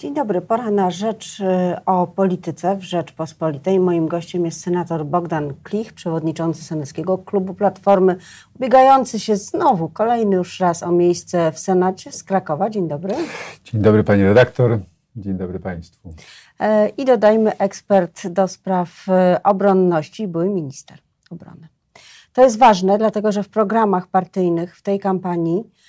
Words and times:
Dzień 0.00 0.14
dobry, 0.14 0.40
pora 0.40 0.70
na 0.70 0.90
rzecz 0.90 1.40
y, 1.40 1.44
o 1.86 2.06
polityce 2.06 2.76
w 2.76 2.82
Rzeczpospolitej. 2.82 3.80
Moim 3.80 4.08
gościem 4.08 4.44
jest 4.44 4.60
senator 4.60 5.06
Bogdan 5.06 5.54
Klich, 5.62 5.92
przewodniczący 5.92 6.64
Senackiego 6.64 7.18
Klubu 7.18 7.54
Platformy, 7.54 8.16
ubiegający 8.56 9.20
się 9.20 9.36
znowu, 9.36 9.88
kolejny 9.88 10.36
już 10.36 10.60
raz 10.60 10.82
o 10.82 10.92
miejsce 10.92 11.52
w 11.52 11.58
Senacie 11.58 12.12
z 12.12 12.24
Krakowa. 12.24 12.70
Dzień 12.70 12.88
dobry. 12.88 13.14
Dzień 13.64 13.82
dobry 13.82 14.04
pani 14.04 14.22
redaktor, 14.22 14.78
dzień 15.16 15.34
dobry 15.34 15.58
państwu. 15.58 16.14
E, 16.60 16.88
I 16.88 17.04
dodajmy 17.04 17.58
ekspert 17.58 18.28
do 18.28 18.48
spraw 18.48 19.08
y, 19.08 19.42
obronności, 19.42 20.28
były 20.28 20.48
minister 20.48 20.98
obrony. 21.30 21.68
To 22.32 22.42
jest 22.42 22.58
ważne, 22.58 22.98
dlatego 22.98 23.32
że 23.32 23.42
w 23.42 23.48
programach 23.48 24.06
partyjnych 24.06 24.76
w 24.76 24.82
tej 24.82 24.98
kampanii 24.98 25.64
E, 25.64 25.79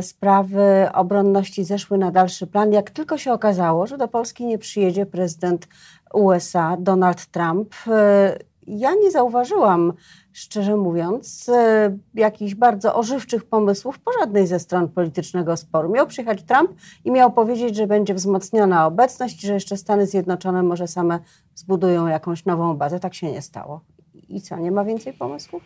sprawy 0.00 0.88
obronności 0.92 1.64
zeszły 1.64 1.98
na 1.98 2.10
dalszy 2.10 2.46
plan. 2.46 2.72
Jak 2.72 2.90
tylko 2.90 3.18
się 3.18 3.32
okazało, 3.32 3.86
że 3.86 3.98
do 3.98 4.08
Polski 4.08 4.46
nie 4.46 4.58
przyjedzie 4.58 5.06
prezydent 5.06 5.68
USA 6.14 6.76
Donald 6.80 7.26
Trump, 7.26 7.74
e, 7.86 8.38
ja 8.66 8.94
nie 8.94 9.10
zauważyłam, 9.10 9.92
szczerze 10.32 10.76
mówiąc, 10.76 11.48
e, 11.48 11.96
jakichś 12.14 12.54
bardzo 12.54 12.94
ożywczych 12.94 13.44
pomysłów 13.44 13.98
po 13.98 14.12
żadnej 14.20 14.46
ze 14.46 14.58
stron 14.58 14.88
politycznego 14.88 15.56
sporu. 15.56 15.88
Miał 15.88 16.06
przyjechać 16.06 16.42
Trump 16.42 16.70
i 17.04 17.10
miał 17.10 17.32
powiedzieć, 17.32 17.76
że 17.76 17.86
będzie 17.86 18.14
wzmocniona 18.14 18.86
obecność, 18.86 19.40
że 19.40 19.54
jeszcze 19.54 19.76
Stany 19.76 20.06
Zjednoczone 20.06 20.62
może 20.62 20.88
same 20.88 21.18
zbudują 21.54 22.06
jakąś 22.06 22.44
nową 22.44 22.76
bazę. 22.76 23.00
Tak 23.00 23.14
się 23.14 23.32
nie 23.32 23.42
stało. 23.42 23.80
I 24.28 24.40
co, 24.40 24.56
nie 24.56 24.72
ma 24.72 24.84
więcej 24.84 25.12
pomysłów? 25.12 25.62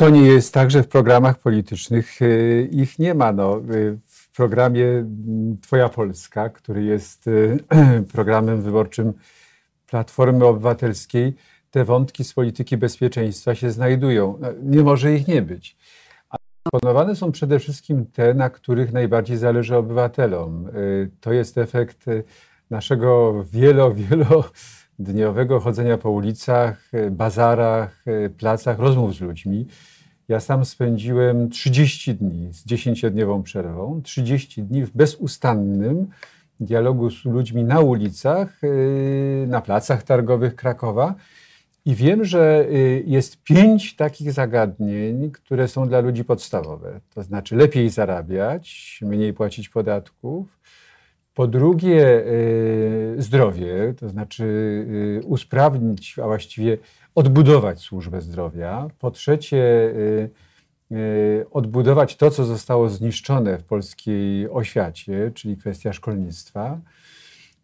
To 0.00 0.10
nie 0.10 0.26
jest 0.26 0.54
tak, 0.54 0.70
że 0.70 0.82
w 0.82 0.88
programach 0.88 1.38
politycznych 1.38 2.22
e, 2.22 2.62
ich 2.62 2.98
nie 2.98 3.14
ma. 3.14 3.32
No, 3.32 3.56
e, 3.56 3.60
w 4.06 4.30
programie 4.36 5.06
Twoja 5.62 5.88
Polska, 5.88 6.48
który 6.48 6.82
jest 6.82 7.28
e, 7.28 8.02
programem 8.12 8.62
wyborczym 8.62 9.12
Platformy 9.86 10.44
Obywatelskiej, 10.46 11.36
te 11.70 11.84
wątki 11.84 12.24
z 12.24 12.32
polityki 12.34 12.76
bezpieczeństwa 12.76 13.54
się 13.54 13.70
znajdują. 13.70 14.38
No, 14.40 14.48
nie 14.62 14.82
może 14.82 15.14
ich 15.14 15.28
nie 15.28 15.42
być. 15.42 15.76
A 16.30 16.36
proponowane 16.62 17.16
są 17.16 17.32
przede 17.32 17.58
wszystkim 17.58 18.06
te, 18.06 18.34
na 18.34 18.50
których 18.50 18.92
najbardziej 18.92 19.36
zależy 19.36 19.76
obywatelom. 19.76 20.68
To 21.20 21.32
jest 21.32 21.58
efekt 21.58 22.04
naszego 22.70 23.44
wielo, 23.52 23.94
wielodniowego 25.00 25.60
chodzenia 25.60 25.98
po 25.98 26.10
ulicach, 26.10 26.90
bazarach, 27.10 28.04
placach, 28.38 28.78
rozmów 28.78 29.14
z 29.14 29.20
ludźmi. 29.20 29.66
Ja 30.28 30.40
sam 30.40 30.64
spędziłem 30.64 31.50
30 31.50 32.14
dni 32.14 32.52
z 32.52 32.66
10-dniową 32.66 33.42
przerwą, 33.42 34.02
30 34.02 34.62
dni 34.62 34.84
w 34.84 34.90
bezustannym 34.90 36.06
dialogu 36.60 37.10
z 37.10 37.24
ludźmi 37.24 37.64
na 37.64 37.80
ulicach, 37.80 38.64
y, 38.64 39.46
na 39.48 39.60
placach 39.60 40.02
targowych 40.02 40.54
Krakowa. 40.54 41.14
I 41.84 41.94
wiem, 41.94 42.24
że 42.24 42.66
y, 42.70 43.04
jest 43.06 43.42
pięć 43.42 43.96
takich 43.96 44.32
zagadnień, 44.32 45.30
które 45.30 45.68
są 45.68 45.88
dla 45.88 46.00
ludzi 46.00 46.24
podstawowe. 46.24 47.00
To 47.14 47.22
znaczy 47.22 47.56
lepiej 47.56 47.90
zarabiać, 47.90 48.98
mniej 49.02 49.32
płacić 49.32 49.68
podatków. 49.68 50.60
Po 51.40 51.46
drugie, 51.46 52.26
y, 52.26 53.14
zdrowie, 53.18 53.94
to 54.00 54.08
znaczy 54.08 54.44
usprawnić, 55.24 56.18
a 56.18 56.26
właściwie 56.26 56.78
odbudować 57.14 57.80
służbę 57.80 58.20
zdrowia. 58.20 58.88
Po 58.98 59.10
trzecie, 59.10 59.56
y, 59.56 60.30
y, 60.92 61.46
odbudować 61.50 62.16
to, 62.16 62.30
co 62.30 62.44
zostało 62.44 62.88
zniszczone 62.88 63.58
w 63.58 63.64
polskiej 63.64 64.50
oświacie, 64.50 65.30
czyli 65.34 65.56
kwestia 65.56 65.92
szkolnictwa. 65.92 66.80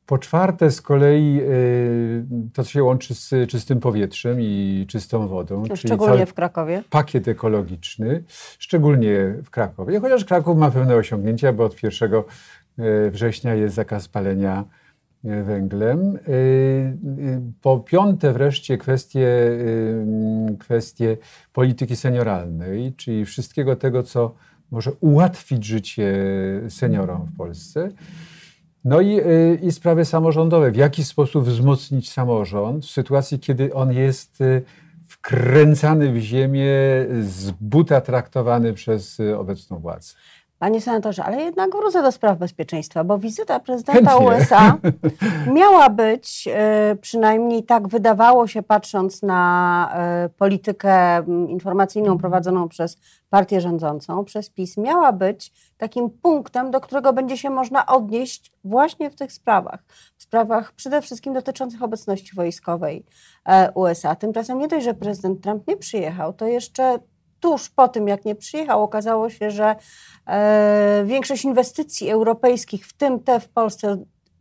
Po 0.07 0.19
czwarte, 0.19 0.71
z 0.71 0.83
kolei 0.83 1.41
y, 1.41 2.25
to, 2.53 2.65
co 2.65 2.71
się 2.71 2.83
łączy 2.83 3.15
z 3.15 3.51
czystym 3.51 3.81
powietrzem 3.81 4.41
i 4.41 4.85
czystą 4.89 5.29
wodą. 5.29 5.65
Szczególnie 5.75 6.27
w 6.27 6.35
Krakowie. 6.35 6.83
Pakiet 6.91 7.29
ekologiczny, 7.29 8.25
szczególnie 8.59 9.35
w 9.45 9.51
Krakowie. 9.51 10.01
Chociaż 10.01 10.25
Kraków 10.25 10.59
ma 10.59 10.70
pewne 10.70 10.97
osiągnięcia, 10.97 11.53
bo 11.53 11.65
od 11.65 11.83
1 11.83 12.23
września 13.11 13.55
jest 13.55 13.75
zakaz 13.75 14.09
palenia 14.09 14.64
węglem. 15.27 16.17
Y, 16.17 16.31
y, 16.31 17.41
po 17.63 17.81
piąte 17.81 18.33
wreszcie 18.33 18.79
kwestie, 18.79 19.29
y, 19.29 20.57
kwestie 20.59 21.17
polityki 21.53 21.97
senioralnej, 21.97 22.95
czyli 22.97 23.25
wszystkiego 23.25 23.77
tego, 23.77 24.03
co 24.03 24.35
może 24.70 24.92
ułatwić 24.92 25.65
życie 25.65 26.15
seniorom 26.69 27.27
w 27.27 27.36
Polsce. 27.36 27.89
No 28.85 29.01
i, 29.01 29.20
i 29.63 29.73
sprawy 29.73 30.05
samorządowe. 30.05 30.70
W 30.70 30.77
jaki 30.77 31.05
sposób 31.05 31.45
wzmocnić 31.45 32.13
samorząd 32.13 32.85
w 32.85 32.91
sytuacji, 32.91 33.39
kiedy 33.39 33.75
on 33.75 33.92
jest 33.92 34.39
wkręcany 35.09 36.13
w 36.13 36.19
ziemię, 36.19 36.70
z 37.20 37.51
buta 37.61 38.01
traktowany 38.01 38.73
przez 38.73 39.19
obecną 39.36 39.79
władzę. 39.79 40.15
Panie 40.58 40.80
senatorze, 40.80 41.24
ale 41.24 41.42
jednak 41.42 41.77
wrócę 41.77 42.02
do 42.02 42.12
spraw 42.12 42.39
bezpieczeństwa, 42.39 43.05
bo 43.05 43.18
wizyta 43.18 43.61
prezydenta 43.61 44.11
Chętnie. 44.11 44.27
USA 44.27 44.78
miała 45.58 45.90
być, 45.90 46.48
e, 46.52 46.96
przynajmniej 47.00 47.64
tak 47.64 47.89
wydawało 47.89 48.46
się, 48.46 48.62
patrząc 48.62 49.22
na 49.22 49.90
e, 49.94 50.28
politykę 50.28 51.24
informacyjną 51.48 52.18
prowadzoną 52.18 52.68
przez 52.68 52.98
partię 53.30 53.61
rządzącą, 53.61 54.24
przez 54.24 54.50
PiS, 54.50 54.77
miała 54.77 55.12
być 55.12 55.52
takim 55.78 56.11
punktem, 56.11 56.70
do 56.70 56.80
którego 56.80 57.12
będzie 57.12 57.36
się 57.38 57.50
można 57.50 57.86
odnieść 57.86 58.52
właśnie 58.64 59.11
w 59.11 59.14
tych 59.14 59.33
sprawach. 59.33 59.84
W 60.17 60.23
sprawach 60.23 60.73
przede 60.73 61.02
wszystkim 61.02 61.34
dotyczących 61.34 61.83
obecności 61.83 62.34
wojskowej 62.34 63.06
e, 63.44 63.73
USA. 63.73 64.14
Tymczasem 64.14 64.58
nie 64.58 64.68
dość, 64.68 64.84
że 64.84 64.94
prezydent 64.94 65.42
Trump 65.42 65.68
nie 65.68 65.77
przyjechał, 65.77 66.33
to 66.33 66.46
jeszcze 66.46 66.98
tuż 67.41 67.70
po 67.70 67.89
tym, 67.89 68.08
jak 68.08 68.24
nie 68.24 68.35
przyjechał, 68.35 68.83
okazało 68.83 69.30
się, 69.30 69.51
że 69.51 69.77
e, 70.27 71.05
większość 71.07 71.45
inwestycji 71.45 72.11
europejskich, 72.11 72.86
w 72.86 72.92
tym 72.92 73.20
te 73.20 73.41
w 73.41 73.48
Polsce, 73.48 73.97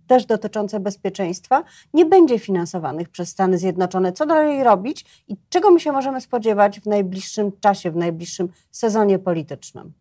też 0.07 0.25
dotyczące 0.25 0.79
bezpieczeństwa, 0.79 1.63
nie 1.94 2.06
będzie 2.06 2.39
finansowanych 2.39 3.09
przez 3.09 3.29
Stany 3.29 3.57
Zjednoczone. 3.57 4.11
Co 4.11 4.25
dalej 4.25 4.63
robić 4.63 5.23
i 5.28 5.35
czego 5.50 5.72
my 5.72 5.79
się 5.79 5.91
możemy 5.91 6.22
spodziewać 6.22 6.79
w 6.79 6.85
najbliższym 6.85 7.51
czasie, 7.59 7.91
w 7.91 7.95
najbliższym 7.95 8.50
sezonie 8.72 9.19
politycznym? 9.19 9.94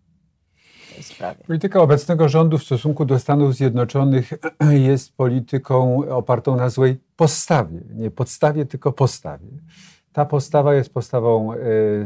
Polityka 1.46 1.80
obecnego 1.80 2.28
rządu 2.28 2.58
w 2.58 2.64
stosunku 2.64 3.04
do 3.04 3.18
Stanów 3.18 3.54
Zjednoczonych 3.54 4.32
jest 4.70 5.16
polityką 5.16 6.02
opartą 6.10 6.56
na 6.56 6.68
złej 6.68 7.00
postawie. 7.16 7.80
Nie 7.94 8.10
podstawie, 8.10 8.66
tylko 8.66 8.92
postawie. 8.92 9.48
Ta 10.14 10.24
postawa 10.24 10.74
jest 10.74 10.94
postawą 10.94 11.52
e, 11.52 11.56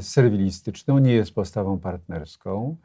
serwilistyczną, 0.01 0.99
nie 0.99 1.13
jest 1.13 1.35
postawą 1.35 1.79
partnerską. 1.79 2.77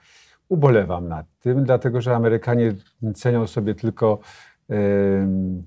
Ubolewam 0.49 1.07
nad 1.07 1.25
tym, 1.39 1.63
dlatego 1.63 2.01
że 2.01 2.15
Amerykanie 2.15 2.73
cenią 3.15 3.47
sobie 3.47 3.75
tylko 3.75 4.19
e, 4.69 4.75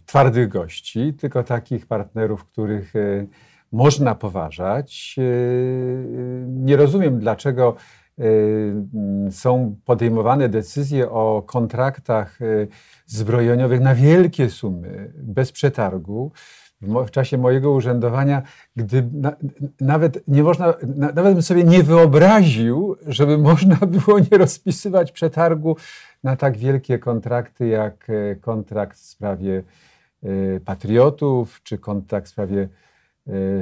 twardych 0.07 0.49
gości, 0.49 1.15
tylko 1.15 1.43
takich 1.43 1.87
partnerów, 1.87 2.45
których 2.45 2.97
e, 2.97 3.27
można 3.73 4.15
poważać. 4.15 5.17
Nie 6.47 6.77
rozumiem, 6.77 7.19
dlaczego 7.19 7.77
są 9.31 9.77
podejmowane 9.85 10.49
decyzje 10.49 11.11
o 11.11 11.43
kontraktach 11.47 12.39
zbrojeniowych 13.07 13.81
na 13.81 13.95
wielkie 13.95 14.51
sumy, 14.51 15.13
bez 15.15 15.53
przetargu 15.53 16.33
w 16.83 17.11
czasie 17.11 17.39
mojego 17.39 17.71
urzędowania, 17.71 18.43
gdy 18.77 19.09
na, 19.13 19.33
nawet 19.81 20.29
nie 20.29 20.43
można, 20.43 20.75
na, 20.97 21.13
nawet 21.13 21.33
bym 21.33 21.43
sobie 21.43 21.65
nie 21.65 21.83
wyobraził, 21.83 22.97
żeby 23.07 23.39
można 23.51 23.77
było 23.77 24.19
nie 24.19 24.39
rozpisywać 24.39 25.13
przetargu 25.13 25.77
na 26.25 26.37
tak 26.37 26.57
wielkie 26.57 26.99
kontrakty, 26.99 27.67
jak 27.67 28.11
e, 28.11 28.37
kontrakt 28.37 28.99
w 28.99 29.05
sprawie 29.05 29.63
e, 30.23 30.61
patriotów, 30.61 31.61
czy 31.63 31.79
kontrakt 31.79 32.27
w 32.27 32.31
sprawie 32.31 32.69
Y, 32.69 32.69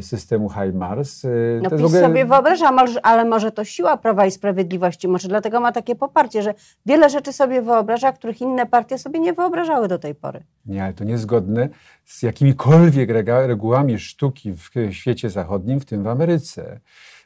systemu 0.00 0.50
HIMARS. 0.50 1.24
Y, 1.24 1.60
no 1.62 1.70
PiS 1.70 1.80
ogóle... 1.84 2.00
sobie 2.00 2.24
wyobraża, 2.24 2.72
ale 3.02 3.24
może 3.24 3.52
to 3.52 3.64
siła 3.64 3.96
Prawa 3.96 4.26
i 4.26 4.30
Sprawiedliwości, 4.30 5.08
może 5.08 5.28
dlatego 5.28 5.60
ma 5.60 5.72
takie 5.72 5.94
poparcie, 5.94 6.42
że 6.42 6.54
wiele 6.86 7.10
rzeczy 7.10 7.32
sobie 7.32 7.62
wyobraża, 7.62 8.12
których 8.12 8.40
inne 8.40 8.66
partie 8.66 8.98
sobie 8.98 9.20
nie 9.20 9.32
wyobrażały 9.32 9.88
do 9.88 9.98
tej 9.98 10.14
pory. 10.14 10.44
Nie, 10.66 10.84
ale 10.84 10.92
to 10.92 11.04
niezgodne 11.04 11.68
z 12.04 12.22
jakimikolwiek 12.22 13.10
regułami 13.26 13.98
sztuki 13.98 14.52
w 14.52 14.70
świecie 14.90 15.30
zachodnim, 15.30 15.80
w 15.80 15.84
tym 15.84 16.02
w 16.02 16.06
Ameryce 16.06 16.80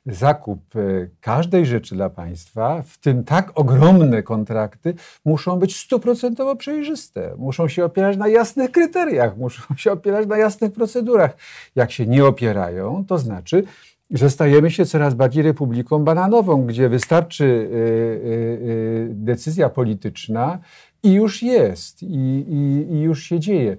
zakup 0.08 0.76
e, 0.76 0.80
każdej 1.20 1.66
rzeczy 1.66 1.94
dla 1.94 2.10
państwa, 2.10 2.82
w 2.82 2.98
tym 2.98 3.24
tak 3.24 3.52
ogromne 3.54 4.22
kontrakty, 4.22 4.94
muszą 5.24 5.58
być 5.58 5.76
stuprocentowo 5.76 6.56
przejrzyste. 6.56 7.34
Muszą 7.38 7.68
się 7.68 7.84
opierać 7.84 8.16
na 8.16 8.28
jasnych 8.28 8.70
kryteriach, 8.70 9.36
muszą 9.36 9.76
się 9.76 9.92
opierać 9.92 10.26
na 10.26 10.38
jasnych 10.38 10.72
procedurach. 10.72 11.36
Jak 11.76 11.92
się 11.92 12.06
nie 12.06 12.24
opierają, 12.24 13.04
to 13.08 13.18
znaczy, 13.18 13.64
że 14.10 14.30
stajemy 14.30 14.70
się 14.70 14.86
coraz 14.86 15.14
bardziej 15.14 15.42
republiką 15.42 16.04
bananową, 16.04 16.66
gdzie 16.66 16.88
wystarczy 16.88 17.70
e, 17.72 17.76
e, 17.76 19.14
decyzja 19.14 19.68
polityczna 19.68 20.58
I 21.02 21.12
już 21.12 21.42
jest, 21.42 22.02
i, 22.02 22.06
i, 22.48 22.92
i 22.94 23.00
już 23.00 23.22
się 23.22 23.40
dzieje. 23.40 23.76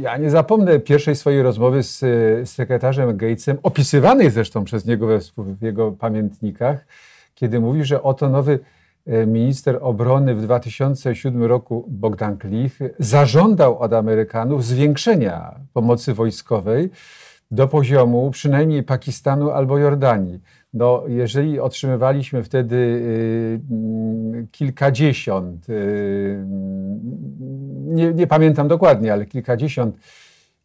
Ja 0.00 0.16
nie 0.16 0.30
zapomnę 0.30 0.78
pierwszej 0.78 1.16
swojej 1.16 1.42
rozmowy 1.42 1.82
z, 1.82 2.00
sekretarzem 2.48 3.16
Gatesem, 3.16 3.58
opisywanej 3.62 4.30
zresztą 4.30 4.64
przez 4.64 4.86
niego 4.86 5.06
we, 5.06 5.18
w 5.36 5.62
jego 5.62 5.92
pamiętnikach, 5.92 6.86
kiedy 7.34 7.60
mówi, 7.60 7.84
że 7.84 8.02
oto 8.02 8.28
nowy 8.28 8.58
e, 9.06 9.26
minister 9.26 9.78
obrony 9.80 10.34
w 10.34 10.42
2007 10.42 11.44
roku, 11.44 11.84
Bogdan 11.88 12.38
Klich, 12.38 12.78
zażądał 12.98 13.78
od 13.78 13.92
Amerykanów 13.92 14.64
zwiększenia 14.64 15.54
pomocy 15.72 16.14
wojskowej 16.14 16.90
do 17.50 17.68
poziomu 17.68 18.30
przynajmniej 18.30 18.82
Pakistanu 18.82 19.50
albo 19.50 19.78
Jordanii. 19.78 20.40
No, 20.74 21.02
jeżeli 21.08 21.60
otrzymywaliśmy 21.60 22.42
wtedy 22.42 22.76
y, 22.76 23.60
kilkadziesiąt, 24.52 25.68
y, 25.68 26.44
nie, 27.84 28.12
nie, 28.12 28.26
pamiętam 28.26 28.68
dokładnie, 28.68 29.12
ale 29.12 29.26
kilkadziesiąt 29.26 29.96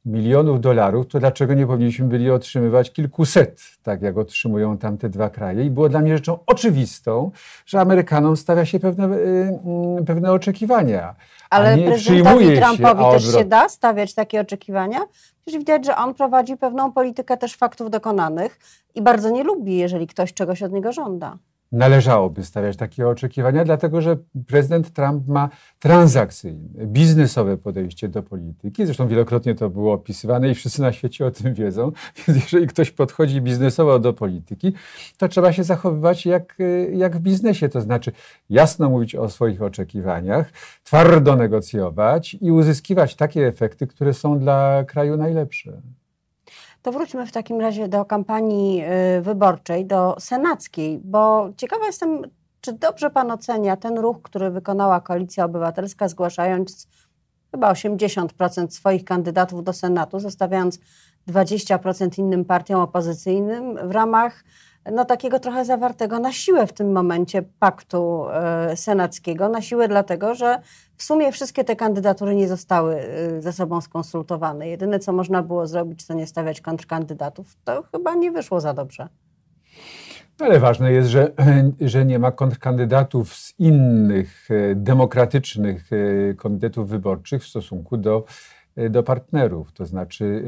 milionów 0.06 0.62
dolarów, 0.62 1.08
to 1.08 1.20
dlaczego 1.20 1.54
nie 1.54 1.68
powinniśmy 1.68 2.08
byli 2.08 2.32
otrzymywać 2.32 2.92
kilkuset, 2.92 3.62
tak 3.84 4.02
jak 4.02 4.18
otrzymują 4.18 4.78
tamte 4.78 5.10
dwa 5.10 5.30
kraje? 5.30 5.66
I 5.66 5.70
było 5.70 5.90
dla 5.90 6.00
mnie 6.00 6.18
rzeczą 6.18 6.40
oczywistą, 6.46 7.32
że 7.66 7.80
Amerykanom 7.80 8.38
stawia 8.38 8.66
się 8.66 8.80
pewne, 8.80 9.18
y, 9.18 9.60
mm, 9.66 10.06
pewne 10.06 10.32
oczekiwania. 10.32 11.16
Ale 11.50 11.78
prezydentowi 11.78 12.60
Trumpowi 12.62 13.04
się, 13.04 13.12
też 13.12 13.34
się 13.34 13.46
da 13.46 13.70
stawiać 13.70 14.14
takie 14.14 14.42
oczekiwania? 14.42 15.00
Przecież 15.46 15.60
widać, 15.60 15.86
że 15.86 15.96
on 15.96 16.14
prowadzi 16.14 16.58
pewną 16.58 16.92
politykę 16.92 17.38
też 17.38 17.56
faktów 17.56 17.90
dokonanych 17.90 18.60
i 18.96 19.02
bardzo 19.02 19.30
nie 19.30 19.44
lubi, 19.44 19.78
jeżeli 19.78 20.08
ktoś 20.08 20.34
czegoś 20.34 20.64
od 20.64 20.72
niego 20.72 20.92
żąda 20.92 21.38
należałoby 21.72 22.44
stawiać 22.44 22.78
takie 22.78 23.08
oczekiwania, 23.08 23.66
dlatego 23.66 24.02
że 24.02 24.18
prezydent 24.48 24.94
Trump 24.94 25.28
ma 25.28 25.50
transakcyjne, 25.80 26.86
biznesowe 26.86 27.58
podejście 27.58 28.08
do 28.08 28.24
polityki. 28.24 28.86
Zresztą 28.86 29.08
wielokrotnie 29.08 29.56
to 29.56 29.70
było 29.70 29.94
opisywane 29.94 30.50
i 30.50 30.56
wszyscy 30.56 30.82
na 30.82 30.92
świecie 30.92 31.26
o 31.26 31.32
tym 31.32 31.54
wiedzą. 31.54 31.92
Więc 32.28 32.42
jeżeli 32.42 32.68
ktoś 32.68 32.92
podchodzi 32.92 33.42
biznesowo 33.42 34.00
do 34.00 34.14
polityki, 34.14 34.74
to 35.18 35.28
trzeba 35.28 35.54
się 35.54 35.64
zachowywać 35.64 36.26
jak, 36.26 36.58
jak 36.94 37.18
w 37.18 37.20
biznesie, 37.20 37.70
to 37.70 37.82
znaczy 37.82 38.12
jasno 38.50 38.90
mówić 38.90 39.16
o 39.16 39.30
swoich 39.30 39.62
oczekiwaniach, 39.62 40.52
twardo 40.84 41.36
negocjować 41.36 42.38
i 42.42 42.52
uzyskiwać 42.52 43.16
takie 43.16 43.48
efekty, 43.48 43.88
które 43.88 44.14
są 44.14 44.40
dla 44.40 44.84
kraju 44.88 45.18
najlepsze. 45.18 45.82
To 46.82 46.92
wróćmy 46.92 47.26
w 47.26 47.32
takim 47.32 47.62
razie 47.62 47.88
do 47.88 48.06
kampanii 48.06 48.84
y, 49.18 49.22
wyborczej, 49.22 49.86
do 49.86 50.16
senackiej, 50.20 51.02
bo 51.04 51.50
ciekawa 51.58 51.86
jestem, 51.86 52.22
czy 52.62 52.74
dobrze 52.74 53.10
Pan 53.10 53.32
ocenia 53.32 53.78
ten 53.78 53.98
ruch, 53.98 54.22
który 54.22 54.52
wykonała 54.52 55.02
Koalicja 55.02 55.46
Obywatelska, 55.46 56.08
zgłaszając 56.08 56.88
chyba 57.52 57.74
80% 57.74 58.70
swoich 58.70 59.06
kandydatów 59.06 59.64
do 59.64 59.74
Senatu, 59.74 60.20
zostawiając 60.20 60.80
20% 61.28 62.20
innym 62.20 62.46
partiom 62.46 62.82
opozycyjnym 62.82 63.88
w 63.90 63.92
ramach 63.92 64.44
no, 64.86 65.06
takiego 65.06 65.40
trochę 65.40 65.66
zawartego 65.66 66.20
na 66.20 66.32
siłę 66.32 66.68
w 66.68 66.74
tym 66.74 66.92
momencie 66.92 67.44
paktu 67.60 68.26
e, 68.30 68.78
senackiego. 68.78 69.50
Na 69.50 69.62
siłę 69.62 69.88
dlatego, 69.88 70.36
że 70.36 70.62
w 70.96 71.04
sumie 71.04 71.32
wszystkie 71.32 71.64
te 71.64 71.76
kandydatury 71.76 72.36
nie 72.36 72.48
zostały 72.48 72.96
e, 72.96 73.42
ze 73.42 73.54
sobą 73.54 73.82
skonsultowane. 73.82 74.68
Jedyne, 74.68 75.00
co 75.00 75.14
można 75.14 75.44
było 75.44 75.68
zrobić, 75.68 76.08
to 76.08 76.14
nie 76.14 76.28
stawiać 76.28 76.62
kontrkandydatów. 76.62 77.58
To 77.64 77.84
chyba 77.92 78.16
nie 78.16 78.32
wyszło 78.32 78.62
za 78.62 78.74
dobrze. 78.74 79.08
Ale 80.40 80.60
ważne 80.60 80.92
jest, 80.92 81.10
że, 81.10 81.32
że 81.82 82.06
nie 82.06 82.20
ma 82.20 82.32
kontrkandydatów 82.32 83.36
z 83.36 83.60
innych 83.60 84.48
e, 84.52 84.76
demokratycznych 84.76 85.90
komitetów 86.38 86.90
wyborczych 86.90 87.44
w 87.44 87.48
stosunku 87.48 87.98
do, 87.98 88.26
do 88.90 89.04
partnerów. 89.04 89.72
To 89.72 89.86
znaczy 89.86 90.44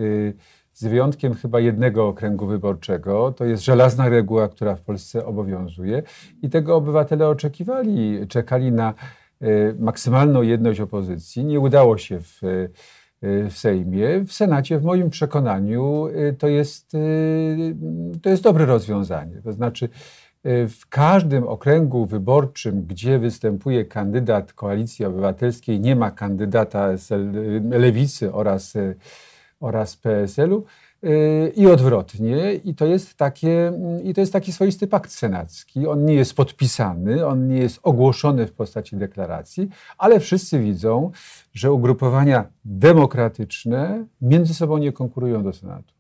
z 0.74 0.86
wyjątkiem 0.86 1.34
chyba 1.34 1.60
jednego 1.60 2.08
okręgu 2.08 2.48
wyborczego. 2.48 3.32
To 3.32 3.46
jest 3.46 3.64
żelazna 3.64 4.10
reguła, 4.10 4.50
która 4.50 4.76
w 4.76 4.82
Polsce 4.82 5.26
obowiązuje 5.26 6.04
i 6.42 6.50
tego 6.50 6.76
obywatele 6.76 7.28
oczekiwali, 7.28 8.28
czekali 8.28 8.72
na 8.72 8.94
e, 9.42 9.46
maksymalną 9.80 10.42
jedność 10.42 10.80
opozycji. 10.80 11.46
Nie 11.46 11.60
udało 11.60 11.98
się 11.98 12.20
w, 12.22 12.44
e, 12.44 13.50
w 13.50 13.58
Sejmie. 13.58 14.20
W 14.20 14.34
Senacie, 14.34 14.80
w 14.80 14.84
moim 14.84 15.10
przekonaniu, 15.10 16.08
e, 16.08 16.34
to 16.34 16.48
jest, 16.48 16.92
to 18.22 18.30
jest 18.30 18.44
dobre 18.44 18.66
rozwiązanie. 18.66 19.42
To 19.44 19.54
znaczy, 19.54 19.90
w 20.70 20.90
każdym 20.90 21.48
okręgu 21.48 22.06
wyborczym, 22.06 22.86
gdzie 22.86 23.20
występuje 23.20 23.86
kandydat 23.86 24.54
Koalicji 24.54 25.06
Obywatelskiej, 25.06 25.80
nie 25.80 25.96
ma 25.96 26.12
kandydata 26.12 26.98
z 26.98 27.10
Lewicy 27.70 28.34
oraz 28.34 28.74
oraz 29.62 29.98
PSL-u 29.98 30.64
y, 31.04 31.54
i 31.56 31.68
odwrotnie. 31.68 32.54
I 32.54 32.76
to, 32.76 32.86
jest 32.86 33.14
takie, 33.14 33.74
I 34.04 34.14
to 34.14 34.22
jest 34.22 34.34
taki 34.34 34.54
swoisty 34.54 34.88
pakt 34.88 35.12
senacki. 35.12 35.88
On 35.88 36.06
nie 36.06 36.14
jest 36.14 36.34
podpisany, 36.34 37.26
on 37.26 37.48
nie 37.48 37.58
jest 37.58 37.80
ogłoszony 37.84 38.48
w 38.48 38.52
postaci 38.52 38.96
deklaracji, 38.96 39.70
ale 39.98 40.20
wszyscy 40.20 40.60
widzą, 40.60 41.12
że 41.54 41.72
ugrupowania 41.72 42.46
demokratyczne 42.66 44.06
między 44.22 44.54
sobą 44.54 44.78
nie 44.78 44.92
konkurują 44.92 45.44
do 45.44 45.54
Senatu. 45.54 45.94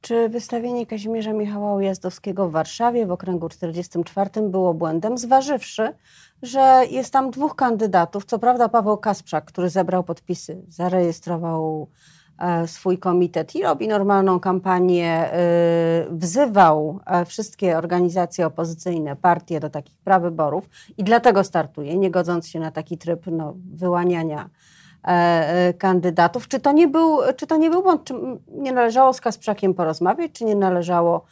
Czy 0.00 0.28
wystawienie 0.28 0.86
Kazimierza 0.86 1.32
Michała 1.32 1.74
Ujazdowskiego 1.74 2.48
w 2.48 2.52
Warszawie 2.52 3.06
w 3.06 3.10
okręgu 3.10 3.48
44 3.48 4.30
było 4.42 4.74
błędem, 4.74 5.18
zważywszy, 5.18 5.92
że 6.42 6.82
jest 6.90 7.12
tam 7.12 7.30
dwóch 7.30 7.56
kandydatów. 7.56 8.24
Co 8.24 8.38
prawda 8.38 8.68
Paweł 8.68 8.98
Kasprzak, 8.98 9.44
który 9.44 9.70
zebrał 9.70 10.04
podpisy, 10.04 10.62
zarejestrował 10.68 11.88
swój 12.66 12.98
komitet 12.98 13.54
i 13.54 13.62
robi 13.62 13.88
normalną 13.88 14.40
kampanię, 14.40 15.32
e, 15.32 16.06
wzywał 16.10 17.00
e, 17.06 17.24
wszystkie 17.24 17.78
organizacje 17.78 18.46
opozycyjne, 18.46 19.16
partie 19.16 19.60
do 19.60 19.70
takich 19.70 19.98
prawyborów 19.98 20.68
i 20.98 21.04
dlatego 21.04 21.44
startuje, 21.44 21.98
nie 21.98 22.10
godząc 22.10 22.48
się 22.48 22.60
na 22.60 22.70
taki 22.70 22.98
tryb 22.98 23.26
no, 23.26 23.54
wyłaniania 23.72 24.50
kandydatów. 25.78 26.48
Czy 26.48 26.60
to 26.60 26.72
nie 26.72 26.88
był, 26.88 27.18
czy 27.36 27.46
to 27.46 27.56
nie 27.56 27.70
był 27.70 27.82
błąd? 27.82 28.04
Czy 28.04 28.14
nie 28.48 28.72
należało 28.72 29.12
z 29.12 29.20
Kasprzakiem 29.20 29.74
porozmawiać, 29.74 30.32
czy 30.32 30.44
nie 30.44 30.56
należało 30.56 31.24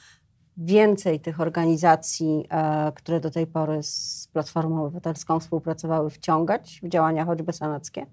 więcej 0.56 1.21
tych 1.21 1.41
organizacji, 1.41 2.49
które 2.95 3.21
do 3.21 3.31
tej 3.31 3.47
pory 3.47 3.83
z 3.83 4.29
Platformą 4.33 4.85
Obywatelską 4.85 5.41
współpracowały, 5.41 6.11
wciągać 6.11 6.81
w 6.83 6.89
działania 6.89 7.25
choćby 7.25 7.53
sanackie? 7.53 8.06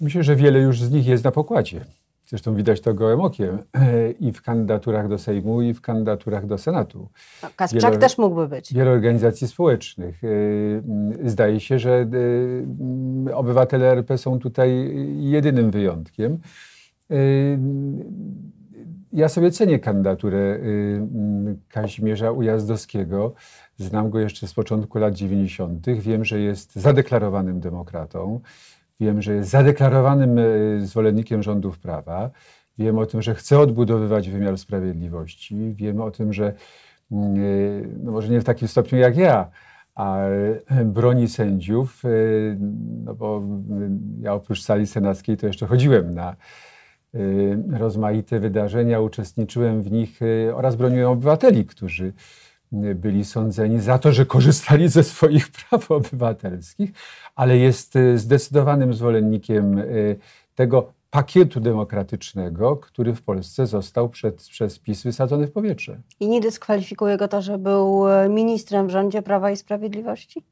Myślę, 0.00 0.22
że 0.24 0.36
wiele 0.36 0.58
już 0.58 0.82
z 0.82 0.90
nich 0.90 1.06
jest 1.06 1.24
na 1.24 1.30
pokładzie. 1.30 1.84
Zresztą 2.26 2.54
widać 2.54 2.80
to 2.80 2.94
gołym 2.94 3.20
okiem 3.20 3.58
i 4.20 4.32
w 4.32 4.42
kandydaturach 4.42 5.08
do 5.08 5.18
Sejmu, 5.18 5.62
i 5.62 5.74
w 5.74 5.80
kandydaturach 5.80 6.46
do 6.46 6.58
Senatu. 6.58 7.08
No, 7.42 7.48
Kasprzak 7.56 7.82
wiele, 7.82 7.98
też 7.98 8.18
mógłby 8.18 8.48
być. 8.48 8.74
Wiele 8.74 8.90
organizacji 8.90 9.48
społecznych. 9.48 10.24
E, 10.24 10.28
zdaje 11.28 11.60
się, 11.60 11.78
że 11.78 12.06
e, 13.28 13.34
obywatele 13.34 13.86
RP 13.92 14.18
są 14.18 14.38
tutaj 14.38 14.92
jedynym 15.18 15.70
wyjątkiem. 15.70 16.38
Ja 19.12 19.28
sobie 19.28 19.50
cenię 19.50 19.78
kandydaturę 19.78 20.60
Kazimierza 21.68 22.32
Ujazdowskiego. 22.32 23.34
Znam 23.76 24.10
go 24.10 24.18
jeszcze 24.18 24.48
z 24.48 24.54
początku 24.54 24.98
lat 24.98 25.14
90. 25.14 25.86
Wiem, 25.90 26.24
że 26.24 26.40
jest 26.40 26.74
zadeklarowanym 26.74 27.60
demokratą. 27.60 28.40
Wiem, 29.00 29.22
że 29.22 29.34
jest 29.34 29.50
zadeklarowanym 29.50 30.38
e, 30.38 30.42
zwolennikiem 30.80 31.42
rządów 31.42 31.78
prawa. 31.78 32.30
Wiem 32.78 32.98
o 32.98 33.06
tym, 33.06 33.22
że 33.22 33.34
chce 33.34 33.58
odbudowywać 33.58 34.30
wymiar 34.30 34.58
sprawiedliwości. 34.58 35.74
Wiem 35.74 36.00
o 36.00 36.10
tym, 36.10 36.32
że 36.32 36.52
mm, 37.12 37.34
e, 37.34 37.38
no 38.02 38.12
może 38.12 38.28
nie 38.28 38.40
w 38.40 38.44
takim 38.44 38.68
stopniu 38.68 38.98
jak 38.98 39.16
ja, 39.16 39.50
ale 39.94 40.60
broni 40.84 41.28
sędziów, 41.28 42.04
e, 42.04 42.08
no 43.04 43.14
bo 43.14 43.42
ja 44.20 44.34
oprócz 44.34 44.62
sali 44.62 44.86
senackiej 44.86 45.36
to 45.36 45.46
jeszcze 45.46 45.66
chodziłem 45.66 46.14
na 46.14 46.36
rozmaite 47.72 48.40
wydarzenia, 48.40 49.00
uczestniczyłem 49.00 49.82
w 49.82 49.92
nich 49.92 50.20
oraz 50.54 50.76
broniłem 50.76 51.08
obywateli, 51.08 51.66
którzy 51.66 52.12
byli 52.94 53.24
sądzeni 53.24 53.80
za 53.80 53.98
to, 53.98 54.12
że 54.12 54.26
korzystali 54.26 54.88
ze 54.88 55.02
swoich 55.02 55.48
praw 55.70 55.90
obywatelskich, 55.90 56.92
ale 57.34 57.58
jest 57.58 57.96
y, 57.96 58.18
zdecydowanym 58.18 58.94
zwolennikiem 58.94 59.78
y, 59.78 60.16
tego 60.54 60.92
pakietu 61.10 61.60
demokratycznego, 61.60 62.76
który 62.76 63.14
w 63.14 63.22
Polsce 63.22 63.66
został 63.66 64.08
przed, 64.08 64.48
przez 64.48 64.78
PiS 64.78 65.02
wysadzony 65.02 65.46
w 65.46 65.52
powietrze. 65.52 66.00
I 66.20 66.28
nie 66.28 66.40
dyskwalifikuje 66.40 67.16
go 67.16 67.28
to, 67.28 67.42
że 67.42 67.58
był 67.58 68.08
y, 68.08 68.28
ministrem 68.28 68.86
w 68.86 68.90
rządzie 68.90 69.22
Prawa 69.22 69.50
i 69.50 69.56
Sprawiedliwości? 69.56 70.44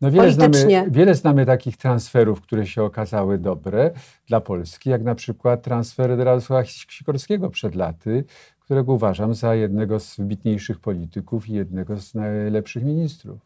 No 0.00 0.10
wiele, 0.10 0.32
znamy, 0.32 0.90
wiele 0.90 1.14
znamy 1.14 1.46
takich 1.46 1.76
transferów, 1.76 2.40
które 2.40 2.66
się 2.66 2.82
okazały 2.82 3.38
dobre 3.38 3.90
dla 4.26 4.40
Polski, 4.40 4.90
jak 4.90 5.02
na 5.02 5.14
przykład 5.14 5.62
transfer 5.62 6.18
Radosława 6.18 6.64
Sikorskiego 6.64 7.50
przed 7.50 7.74
laty, 7.74 8.24
którego 8.72 8.92
uważam 8.92 9.34
za 9.34 9.54
jednego 9.54 10.00
z 10.00 10.16
wybitniejszych 10.16 10.80
polityków 10.80 11.48
i 11.48 11.52
jednego 11.52 12.00
z 12.00 12.14
najlepszych 12.14 12.84
ministrów. 12.84 13.38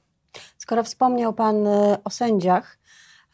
Skoro 0.59 0.83
wspomniał 0.83 1.33
Pan 1.33 1.67
e, 1.67 1.99
o 2.05 2.11
sędziach, 2.11 2.79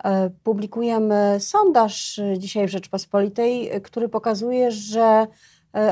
e, 0.04 0.30
publikujemy 0.42 1.36
sondaż 1.40 2.20
dzisiaj 2.38 2.66
w 2.66 2.70
Rzeczpospolitej, 2.70 3.70
który 3.82 4.08
pokazuje, 4.08 4.70
że 4.70 5.26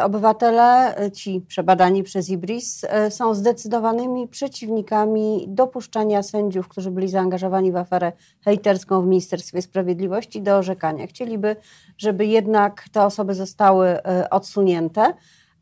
obywatele, 0.02 0.94
ci 1.12 1.40
przebadani 1.40 2.02
przez 2.02 2.30
IBRIS, 2.30 2.86
są 3.10 3.34
zdecydowanymi 3.34 4.28
przeciwnikami 4.28 5.44
dopuszczania 5.48 6.22
sędziów, 6.22 6.68
którzy 6.68 6.90
byli 6.90 7.08
zaangażowani 7.08 7.72
w 7.72 7.76
aferę 7.76 8.12
hejterską 8.44 9.02
w 9.02 9.06
Ministerstwie 9.06 9.62
Sprawiedliwości 9.62 10.42
do 10.42 10.56
orzekania. 10.56 11.06
Chcieliby, 11.06 11.56
żeby 11.98 12.26
jednak 12.26 12.84
te 12.92 13.04
osoby 13.04 13.34
zostały 13.34 13.98
odsunięte. 14.30 15.14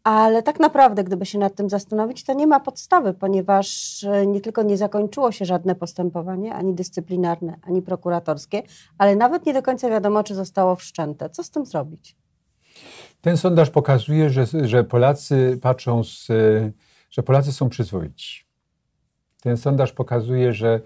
Ale 0.08 0.42
tak 0.42 0.60
naprawdę, 0.60 1.04
gdyby 1.04 1.26
się 1.26 1.38
nad 1.38 1.54
tym 1.54 1.70
zastanowić, 1.70 2.24
to 2.24 2.32
nie 2.32 2.46
ma 2.46 2.60
podstawy, 2.60 3.14
ponieważ 3.14 4.04
e, 4.04 4.26
nie 4.26 4.40
tylko 4.40 4.62
nie 4.62 4.76
zakończyło 4.76 5.32
się 5.32 5.44
żadne 5.44 5.74
postępowanie, 5.74 6.54
ani 6.54 6.74
dyscyplinarne, 6.74 7.56
ani 7.62 7.82
prokuratorskie, 7.82 8.62
ale 8.98 9.16
nawet 9.16 9.46
nie 9.46 9.54
do 9.54 9.62
końca 9.62 9.90
wiadomo, 9.90 10.24
czy 10.24 10.34
zostało 10.34 10.76
wszczęte. 10.76 11.30
Co 11.30 11.44
z 11.44 11.50
tym 11.50 11.66
zrobić? 11.66 12.16
Ten 13.20 13.36
sondaż 13.36 13.70
pokazuje, 13.70 14.30
że, 14.30 14.46
że 14.62 14.84
Polacy 14.84 15.58
patrzą, 15.62 16.04
z, 16.04 16.30
e, 16.30 16.72
że 17.10 17.22
Polacy 17.22 17.52
są 17.52 17.68
przyzwoici. 17.68 18.44
Ten 19.42 19.56
sondaż 19.56 19.92
pokazuje, 19.92 20.52
że 20.52 20.80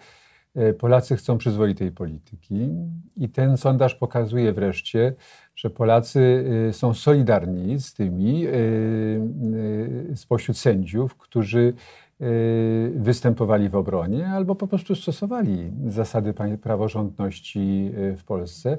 Polacy 0.78 1.16
chcą 1.16 1.38
przyzwoitej 1.38 1.92
polityki 1.92 2.68
i 3.16 3.28
ten 3.28 3.56
sondaż 3.56 3.94
pokazuje 3.94 4.52
wreszcie, 4.52 5.14
że 5.56 5.70
Polacy 5.70 6.44
y, 6.68 6.72
są 6.72 6.94
solidarni 6.94 7.80
z 7.80 7.94
tymi 7.94 8.46
y, 8.46 10.12
spośród 10.16 10.58
sędziów, 10.58 11.16
którzy 11.16 11.74
występowali 12.94 13.68
w 13.68 13.76
obronie 13.76 14.28
albo 14.28 14.54
po 14.54 14.68
prostu 14.68 14.94
stosowali 14.94 15.72
zasady 15.86 16.34
praworządności 16.62 17.92
w 18.16 18.24
Polsce 18.24 18.78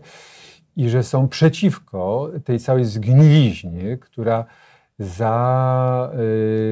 i 0.75 0.89
że 0.89 1.03
są 1.03 1.27
przeciwko 1.27 2.31
tej 2.45 2.59
całej 2.59 2.85
zgniliźnie, 2.85 3.97
która 3.97 4.45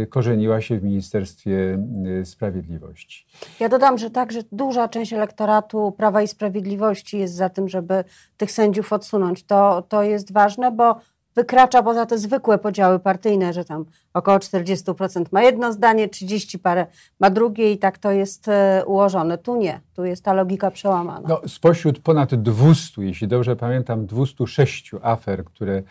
zakorzeniła 0.07 0.61
się 0.61 0.79
w 0.79 0.83
Ministerstwie 0.83 1.79
Sprawiedliwości. 2.23 3.25
Ja 3.59 3.69
dodam, 3.69 3.97
że 3.97 4.09
także 4.09 4.39
duża 4.51 4.87
część 4.87 5.13
elektoratu 5.13 5.91
Prawa 5.97 6.21
i 6.21 6.27
Sprawiedliwości 6.27 7.19
jest 7.19 7.33
za 7.33 7.49
tym, 7.49 7.69
żeby 7.69 8.03
tych 8.37 8.51
sędziów 8.51 8.93
odsunąć. 8.93 9.43
To, 9.43 9.81
to 9.81 10.03
jest 10.03 10.33
ważne, 10.33 10.71
bo 10.71 10.95
wykracza 11.35 11.83
poza 11.83 12.05
te 12.05 12.17
zwykłe 12.17 12.57
podziały 12.57 12.99
partyjne, 12.99 13.53
że 13.53 13.65
tam 13.65 13.85
około 14.13 14.37
40% 14.37 15.25
ma 15.31 15.41
jedno 15.43 15.73
zdanie, 15.73 16.09
30 16.09 16.59
parę 16.59 16.85
ma 17.19 17.29
drugie 17.29 17.71
i 17.71 17.77
tak 17.77 17.97
to 17.97 18.11
jest 18.11 18.47
e, 18.47 18.83
ułożone. 18.85 19.37
Tu 19.37 19.55
nie, 19.55 19.81
tu 19.93 20.05
jest 20.05 20.25
ta 20.25 20.33
logika 20.33 20.71
przełamana. 20.71 21.27
No, 21.29 21.41
spośród 21.47 21.99
ponad 21.99 22.35
200, 22.35 23.01
jeśli 23.01 23.27
dobrze 23.27 23.55
pamiętam, 23.55 24.05
206 24.05 24.91
afer, 25.01 25.45
które 25.45 25.83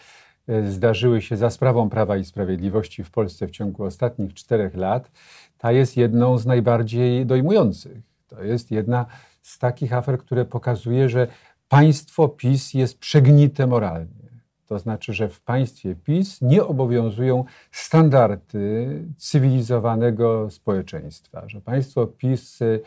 zdarzyły 0.69 1.23
się 1.23 1.37
za 1.37 1.51
sprawą 1.51 1.91
Prawa 1.91 2.17
i 2.17 2.25
Sprawiedliwości 2.25 3.05
w 3.05 3.11
Polsce 3.11 3.47
w 3.47 3.51
ciągu 3.51 3.85
ostatnich 3.85 4.35
czterech 4.35 4.75
lat, 4.75 5.11
ta 5.59 5.73
jest 5.73 5.97
jedną 5.97 6.39
z 6.39 6.47
najbardziej 6.47 7.27
dojmujących. 7.27 7.99
To 8.27 8.43
jest 8.43 8.71
jedna 8.71 9.07
z 9.43 9.59
takich 9.59 9.93
afer, 9.93 10.19
które 10.19 10.45
pokazuje, 10.45 11.09
że 11.09 11.27
państwo 11.69 12.29
PiS 12.29 12.75
jest 12.75 12.99
przegnite 12.99 13.67
moralnie. 13.67 14.31
To 14.67 14.79
znaczy, 14.79 15.13
że 15.13 15.29
w 15.29 15.41
państwie 15.41 15.95
PiS 15.95 16.41
nie 16.43 16.65
obowiązują 16.65 17.45
standardy 17.73 18.89
cywilizowanego 19.17 20.51
społeczeństwa, 20.51 21.43
że 21.47 21.61
państwo 21.61 22.07
PiS 22.07 22.63
e, 22.63 22.79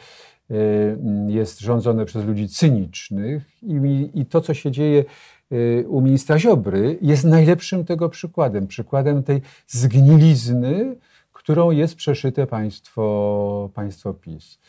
jest 1.27 1.59
rządzone 1.59 2.05
przez 2.05 2.25
ludzi 2.25 2.49
cynicznych 2.49 3.63
i, 3.63 4.09
i 4.13 4.25
to, 4.25 4.41
co 4.41 4.53
się 4.53 4.71
dzieje 4.71 5.05
u 5.87 6.01
ministra 6.01 6.39
Ziobry 6.39 6.97
jest 7.01 7.23
najlepszym 7.23 7.85
tego 7.85 8.09
przykładem. 8.09 8.67
Przykładem 8.67 9.23
tej 9.23 9.41
zgnilizny, 9.67 10.95
którą 11.33 11.71
jest 11.71 11.95
przeszyte 11.95 12.47
państwo, 12.47 13.69
państwo 13.73 14.13
PiS. 14.13 14.59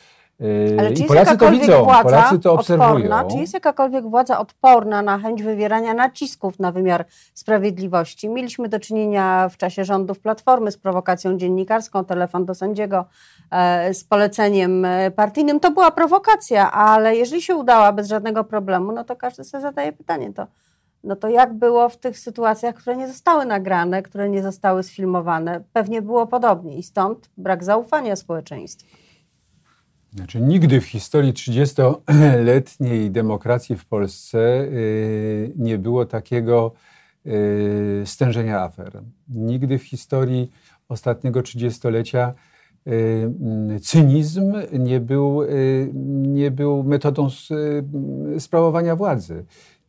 Y, 0.41 0.77
Ale 0.79 0.93
czy 0.93 1.03
I 1.03 1.07
Polacy 1.07 1.39
to 1.39 1.51
widzą, 1.51 1.87
Polacy 2.03 2.39
to 2.39 2.53
obserwują. 2.53 2.91
Odporna, 2.91 3.25
czy 3.25 3.37
jest 3.37 3.55
jakakolwiek 3.55 4.05
władza 4.05 4.39
odporna 4.39 5.03
na 5.03 5.19
chęć 5.19 5.43
wywierania 5.43 5.95
nacisków 5.95 6.59
na 6.59 6.73
wymiar 6.73 7.05
sprawiedliwości? 7.35 8.29
Mieliśmy 8.29 8.69
do 8.69 8.81
czynienia 8.81 9.49
w 9.49 9.57
czasie 9.57 9.85
rządów 9.85 10.21
Platformy 10.21 10.71
z 10.71 10.77
prowokacją 10.77 11.39
dziennikarską, 11.39 12.05
telefon 12.05 12.45
do 12.45 12.55
sędziego 12.55 13.05
e, 13.51 13.95
z 13.95 14.05
poleceniem 14.05 14.85
e, 14.85 15.11
partyjnym. 15.11 15.61
To 15.61 15.71
była 15.71 15.91
prowokacja, 15.91 16.73
ale 16.73 17.17
jeżeli 17.17 17.43
się 17.43 17.57
udała 17.57 17.93
bez 17.93 18.09
żadnego 18.09 18.45
problemu, 18.45 18.93
no 18.93 19.05
to 19.05 19.17
każdy 19.17 19.45
sobie 19.45 19.63
zadaje 19.63 19.93
pytanie, 19.93 20.33
to 20.33 20.47
no 21.05 21.17
to 21.17 21.29
jak 21.29 21.55
było 21.55 21.89
w 21.89 21.97
tych 21.97 22.19
sytuacjach, 22.19 22.75
które 22.75 22.97
nie 22.97 23.09
zostały 23.09 23.47
nagrane, 23.47 24.03
które 24.03 24.29
nie 24.29 24.43
zostały 24.43 24.83
sfilmowane? 24.83 25.65
Pewnie 25.73 26.03
było 26.03 26.27
podobnie 26.27 26.79
i 26.79 26.83
stąd 26.83 27.31
brak 27.37 27.65
zaufania 27.65 28.17
społeczeństwa. 28.17 28.97
Znaczy, 30.15 30.41
nigdy 30.41 30.81
w 30.81 30.85
historii 30.85 31.33
30-letniej 31.33 33.11
demokracji 33.11 33.77
w 33.77 33.87
Polsce 33.87 34.39
yy, 34.39 35.53
nie 35.57 35.79
było 35.79 36.07
takiego 36.07 36.73
yy, 37.25 38.03
stężenia 38.05 38.61
afer. 38.61 39.03
Nigdy 39.29 39.79
w 39.79 39.83
historii 39.83 40.51
ostatniego 40.89 41.43
trzydziestolecia 41.43 42.35
yy, 42.87 43.81
cynizm 43.81 44.55
nie 44.73 45.01
był, 45.01 45.43
yy, 45.43 45.91
nie 46.15 46.51
był 46.51 46.83
metodą 46.83 47.29
yy, 48.31 48.41
sprawowania 48.41 48.97
władzy. 48.97 49.45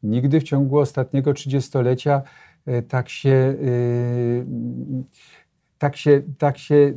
Nigdy 0.06 0.40
w 0.40 0.44
ciągu 0.44 0.80
ostatniego 0.80 1.34
trzydziestolecia 1.34 2.22
e, 2.66 2.82
tak 2.82 3.10
się, 3.10 3.30
e, 3.30 3.56
tak 5.78 5.96
się, 5.96 6.22
tak 6.38 6.58
się 6.58 6.76
e, 6.76 6.92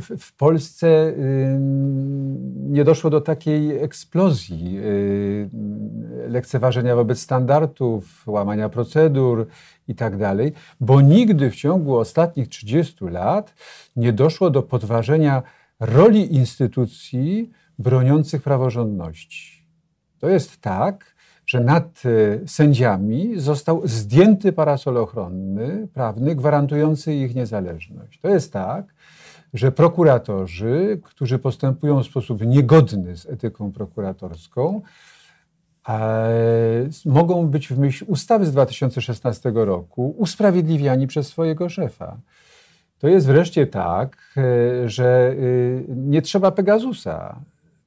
w 0.00 0.36
Polsce 0.36 1.14
nie 2.56 2.84
doszło 2.84 3.10
do 3.10 3.20
takiej 3.20 3.78
eksplozji 3.78 4.80
lekceważenia 6.28 6.96
wobec 6.96 7.18
standardów, 7.18 8.26
łamania 8.26 8.68
procedur 8.68 9.46
i 9.88 9.94
tak 9.94 10.16
bo 10.80 11.00
nigdy 11.00 11.50
w 11.50 11.56
ciągu 11.56 11.96
ostatnich 11.96 12.48
30 12.48 13.04
lat 13.04 13.54
nie 13.96 14.12
doszło 14.12 14.50
do 14.50 14.62
podważenia 14.62 15.42
roli 15.80 16.34
instytucji 16.34 17.50
broniących 17.78 18.42
praworządności. 18.42 19.66
To 20.18 20.28
jest 20.28 20.60
tak, 20.60 21.14
że 21.48 21.60
nad 21.60 22.02
e, 22.04 22.48
sędziami 22.48 23.40
został 23.40 23.82
zdjęty 23.84 24.52
parasol 24.52 24.96
ochronny, 24.96 25.88
prawny, 25.94 26.34
gwarantujący 26.34 27.14
ich 27.14 27.34
niezależność. 27.34 28.20
To 28.20 28.28
jest 28.28 28.52
tak, 28.52 28.84
że 29.54 29.72
prokuratorzy, 29.72 31.00
którzy 31.04 31.38
postępują 31.38 32.02
w 32.02 32.06
sposób 32.06 32.46
niegodny 32.46 33.16
z 33.16 33.26
etyką 33.26 33.72
prokuratorską, 33.72 34.82
e, 35.88 36.88
mogą 37.06 37.46
być 37.46 37.68
w 37.68 37.78
myśl 37.78 38.04
ustawy 38.08 38.46
z 38.46 38.52
2016 38.52 39.52
roku 39.54 40.14
usprawiedliwiani 40.18 41.06
przez 41.06 41.26
swojego 41.26 41.68
szefa. 41.68 42.16
To 42.98 43.08
jest 43.08 43.26
wreszcie 43.26 43.66
tak, 43.66 44.34
e, 44.36 44.88
że 44.88 45.36
nie 45.88 46.22
trzeba 46.22 46.50
Pegasusa 46.50 47.40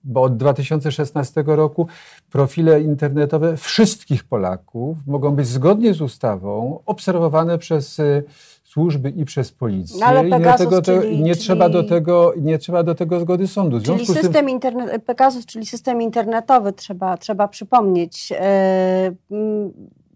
bo 0.04 0.22
od 0.22 0.38
2016 0.38 1.44
roku 1.48 1.88
profile 2.32 2.82
internetowe 2.82 3.58
wszystkich 3.58 4.24
Polaków 4.24 4.98
mogą 5.08 5.32
być 5.32 5.48
zgodnie 5.48 5.94
z 5.94 6.02
ustawą 6.02 6.80
obserwowane 6.86 7.58
przez 7.58 8.00
y, 8.00 8.24
służby 8.64 9.10
i 9.10 9.26
przez 9.26 9.52
policję. 9.52 9.98
No 10.00 10.06
ale 10.06 10.30
Pegasus, 10.30 10.68
I 10.68 10.70
to, 10.70 10.82
czyli, 10.82 11.24
nie, 11.24 11.34
czyli... 11.34 11.46
Trzeba 11.46 11.70
do 11.70 11.84
tego, 11.84 12.34
nie 12.38 12.58
trzeba 12.58 12.84
do 12.84 12.96
tego 12.96 13.20
zgody 13.20 13.48
sądu. 13.48 13.80
W 13.80 13.84
czyli 13.84 14.06
system 14.06 14.34
tym... 14.34 14.50
internet, 14.50 15.04
Pegasus, 15.04 15.46
czyli 15.46 15.66
system 15.66 16.02
internetowy, 16.02 16.74
trzeba, 16.74 17.18
trzeba 17.18 17.48
przypomnieć, 17.48 18.32
yy, 18.32 18.38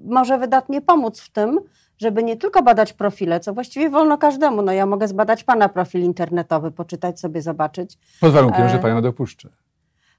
może 0.06 0.38
wydatnie 0.38 0.82
pomóc 0.82 1.20
w 1.20 1.30
tym, 1.30 1.60
żeby 1.98 2.24
nie 2.24 2.38
tylko 2.38 2.64
badać 2.64 2.94
profile, 2.94 3.40
co 3.40 3.54
właściwie 3.54 3.90
wolno 3.90 4.18
każdemu. 4.18 4.62
No 4.62 4.72
ja 4.72 4.86
mogę 4.86 5.08
zbadać 5.08 5.44
pana 5.44 5.70
profil 5.70 6.02
internetowy, 6.02 6.72
poczytać 6.72 7.20
sobie, 7.20 7.42
zobaczyć. 7.42 7.98
Pod 8.22 8.32
warunkiem, 8.32 8.62
e... 8.62 8.70
że 8.70 8.80
panią 8.80 9.02
dopuszczę. 9.02 9.50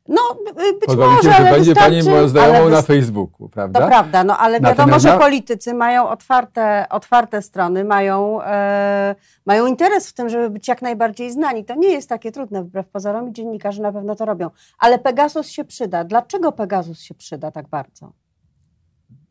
No, 0.09 0.21
być 0.55 0.87
Pozwolicie, 0.87 1.17
może, 1.17 1.37
ale 1.37 1.51
będzie 1.51 1.75
Pani 1.75 2.03
moją 2.03 2.29
znajomą 2.29 2.71
na 2.71 2.83
Facebooku, 2.83 3.49
prawda? 3.49 3.81
To 3.81 3.87
prawda, 3.87 4.25
no 4.25 4.39
ale 4.39 4.61
wiadomo, 4.61 4.99
że 4.99 5.19
politycy 5.19 5.75
mają 5.75 6.09
otwarte, 6.09 6.87
otwarte 6.91 7.43
strony, 7.43 7.85
mają, 7.85 8.43
e, 8.43 9.15
mają 9.47 9.67
interes 9.67 10.09
w 10.11 10.13
tym, 10.13 10.29
żeby 10.29 10.51
być 10.51 10.69
jak 10.69 10.83
najbardziej 10.83 11.33
znani. 11.33 11.65
To 11.65 11.75
nie 11.75 11.89
jest 11.89 12.09
takie 12.09 12.33
trudne, 12.33 12.65
wbrew 12.65 12.89
pozorom 12.89 13.29
i 13.29 13.33
dziennikarze 13.33 13.83
na 13.83 13.93
pewno 13.93 14.15
to 14.15 14.25
robią. 14.25 14.51
Ale 14.79 14.99
Pegasus 14.99 15.49
się 15.49 15.65
przyda. 15.65 16.05
Dlaczego 16.05 16.53
Pegasus 16.53 17.01
się 17.01 17.15
przyda 17.15 17.51
tak 17.51 17.69
bardzo? 17.69 18.13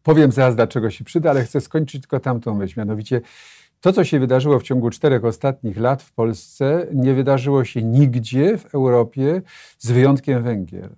Powiem 0.03 0.31
zaraz, 0.31 0.55
dlaczego 0.55 0.89
się 0.89 1.03
przyda, 1.03 1.29
ale 1.29 1.43
chcę 1.43 1.61
skończyć 1.61 2.01
tylko 2.01 2.19
tamtą 2.19 2.53
myśl. 2.53 2.79
Mianowicie 2.79 3.21
To, 3.81 3.93
co 3.93 4.03
się 4.03 4.19
wydarzyło 4.19 4.59
w 4.59 4.63
ciągu 4.63 4.89
czterech 4.89 5.25
ostatnich 5.25 5.77
lat 5.77 6.03
w 6.03 6.13
Polsce, 6.13 6.87
nie 6.93 7.13
wydarzyło 7.13 7.65
się 7.65 7.83
nigdzie 7.83 8.57
w 8.57 8.75
Europie, 8.75 9.41
z 9.77 9.91
wyjątkiem 9.91 10.43
Węgier. 10.43 10.95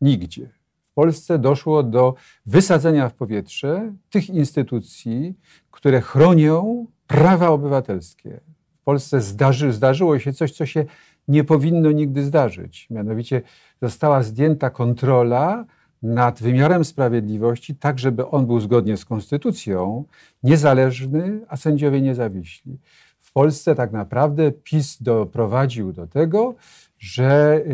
Nigdzie. 0.00 0.50
W 0.90 0.94
Polsce 0.94 1.38
doszło 1.38 1.82
do 1.82 2.14
wysadzenia 2.46 3.08
w 3.08 3.14
powietrze 3.14 3.92
tych 4.10 4.30
instytucji, 4.30 5.34
które 5.70 6.00
chronią 6.00 6.86
prawa 7.06 7.48
obywatelskie. 7.48 8.40
W 8.72 8.80
Polsce 8.82 9.20
zdarzy, 9.20 9.72
zdarzyło 9.72 10.18
się 10.18 10.32
coś, 10.32 10.52
co 10.52 10.66
się 10.66 10.84
nie 11.28 11.44
powinno 11.44 11.92
nigdy 11.92 12.24
zdarzyć. 12.24 12.86
Mianowicie 12.90 13.42
została 13.82 14.22
zdjęta 14.22 14.70
kontrola 14.70 15.64
nad 16.02 16.42
wymiarem 16.42 16.84
sprawiedliwości, 16.84 17.74
tak 17.74 17.98
żeby 17.98 18.28
on 18.28 18.46
był 18.46 18.60
zgodnie 18.60 18.96
z 18.96 19.04
konstytucją 19.04 20.04
niezależny, 20.42 21.40
a 21.48 21.56
sędziowie 21.56 22.00
niezawiśli. 22.00 22.78
W 23.18 23.32
Polsce 23.32 23.74
tak 23.74 23.92
naprawdę 23.92 24.52
PiS 24.52 25.02
doprowadził 25.02 25.92
do 25.92 26.06
tego, 26.06 26.54
że, 26.98 27.64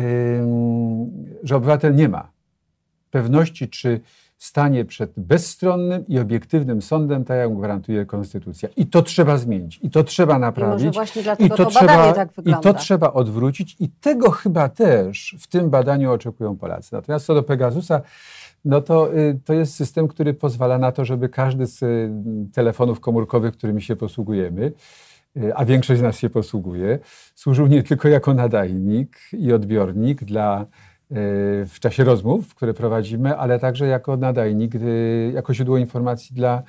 że 1.43 1.55
obywatel 1.55 1.95
nie 1.95 2.09
ma 2.09 2.31
pewności, 3.11 3.69
czy 3.69 3.99
stanie 4.37 4.85
przed 4.85 5.11
bezstronnym 5.17 6.07
i 6.07 6.19
obiektywnym 6.19 6.81
sądem, 6.81 7.25
tak 7.25 7.37
jak 7.37 7.57
gwarantuje 7.57 8.05
Konstytucja. 8.05 8.69
I 8.75 8.85
to 8.85 9.01
trzeba 9.01 9.37
zmienić, 9.37 9.79
i 9.83 9.89
to 9.89 10.03
trzeba 10.03 10.39
naprawić. 10.39 10.83
I, 10.83 10.85
może 10.85 10.99
właśnie 10.99 11.23
dlatego 11.23 11.55
I 11.55 11.57
to, 11.57 11.65
to 11.65 11.71
trzeba, 11.71 12.13
tak. 12.13 12.29
I 12.45 12.53
to 12.61 12.73
trzeba 12.73 13.13
odwrócić 13.13 13.75
i 13.79 13.89
tego 13.89 14.31
chyba 14.31 14.69
też 14.69 15.35
w 15.39 15.47
tym 15.47 15.69
badaniu 15.69 16.11
oczekują 16.11 16.57
Polacy. 16.57 16.89
Natomiast 16.91 17.25
co 17.25 17.33
do 17.33 17.43
Pegasusa, 17.43 18.01
no 18.65 18.81
to, 18.81 19.17
y, 19.17 19.39
to 19.45 19.53
jest 19.53 19.75
system, 19.75 20.07
który 20.07 20.33
pozwala 20.33 20.77
na 20.77 20.91
to, 20.91 21.05
żeby 21.05 21.29
każdy 21.29 21.65
z 21.65 21.83
y, 21.83 22.11
telefonów 22.53 22.99
komórkowych, 22.99 23.53
którymi 23.53 23.81
się 23.81 23.95
posługujemy, 23.95 24.71
y, 25.37 25.55
a 25.55 25.65
większość 25.65 25.99
z 25.99 26.03
nas 26.03 26.17
się 26.17 26.29
posługuje, 26.29 26.99
służył 27.35 27.67
nie 27.67 27.83
tylko 27.83 28.07
jako 28.07 28.33
nadajnik 28.33 29.17
i 29.33 29.53
odbiornik 29.53 30.23
dla 30.23 30.65
w 31.09 31.75
czasie 31.79 32.03
rozmów, 32.03 32.55
które 32.55 32.73
prowadzimy, 32.73 33.37
ale 33.37 33.59
także 33.59 33.87
jako 33.87 34.17
nadajnik, 34.17 34.71
jako 35.33 35.53
źródło 35.53 35.77
informacji 35.77 36.35
dla, 36.35 36.63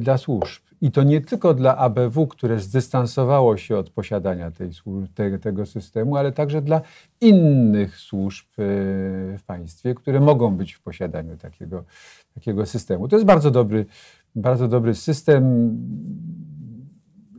dla 0.00 0.18
służb. 0.18 0.62
I 0.80 0.90
to 0.90 1.02
nie 1.02 1.20
tylko 1.20 1.54
dla 1.54 1.76
ABW, 1.76 2.26
które 2.26 2.60
zdystansowało 2.60 3.56
się 3.56 3.76
od 3.76 3.90
posiadania 3.90 4.50
tej, 4.50 4.70
te, 5.14 5.38
tego 5.38 5.66
systemu, 5.66 6.16
ale 6.16 6.32
także 6.32 6.62
dla 6.62 6.80
innych 7.20 7.96
służb 7.96 8.46
e, 8.50 8.54
w 9.38 9.42
państwie, 9.46 9.94
które 9.94 10.20
mogą 10.20 10.56
być 10.56 10.72
w 10.72 10.80
posiadaniu 10.80 11.36
takiego, 11.36 11.84
takiego 12.34 12.66
systemu. 12.66 13.08
To 13.08 13.16
jest 13.16 13.26
bardzo 13.26 13.50
dobry, 13.50 13.86
bardzo 14.34 14.68
dobry 14.68 14.94
system. 14.94 15.70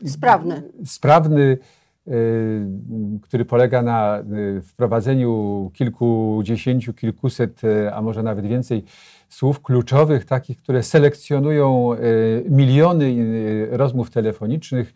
Sprawny. 0.06 0.64
Sprawny, 0.86 1.58
który 3.22 3.46
polega 3.46 3.82
na 3.82 4.18
e, 4.18 4.24
wprowadzeniu 4.62 5.72
kilkudziesięciu, 5.74 6.94
kilkuset, 6.94 7.62
a 7.94 8.02
może 8.02 8.24
nawet 8.24 8.46
więcej 8.46 8.84
słów 9.30 9.62
kluczowych, 9.62 10.26
takich, 10.26 10.58
które 10.58 10.84
selekcjonują 10.84 11.90
miliony 12.50 13.16
rozmów 13.72 14.10
telefonicznych 14.12 14.94